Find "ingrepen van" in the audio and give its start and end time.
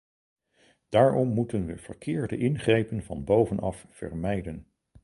2.37-3.23